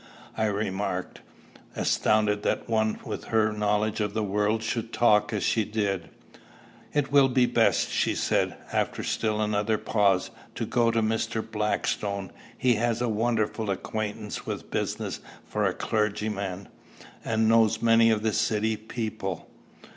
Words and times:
I 0.35 0.45
remarked, 0.45 1.21
astounded 1.75 2.41
that 2.41 2.67
one 2.67 2.97
with 3.05 3.25
her 3.25 3.53
knowledge 3.53 3.99
of 4.01 4.15
the 4.15 4.23
world 4.23 4.63
should 4.63 4.91
talk 4.91 5.31
as 5.31 5.43
she 5.43 5.63
did. 5.63 6.09
"It 6.91 7.11
will 7.11 7.29
be 7.29 7.45
best," 7.45 7.91
she 7.91 8.15
said, 8.15 8.55
after 8.73 9.03
still 9.03 9.39
another 9.39 9.77
pause, 9.77 10.31
"to 10.55 10.65
go 10.65 10.89
to 10.89 11.03
Mr. 11.03 11.47
Blackstone. 11.47 12.31
He 12.57 12.73
has 12.77 12.99
a 12.99 13.09
wonderful 13.09 13.69
acquaintance 13.69 14.43
with 14.43 14.71
business 14.71 15.19
for 15.45 15.65
a 15.67 15.71
clergyman, 15.75 16.69
and 17.23 17.47
knows 17.47 17.79
many 17.83 18.09
of 18.09 18.23
the 18.23 18.33
city 18.33 18.75
people." 18.77 19.51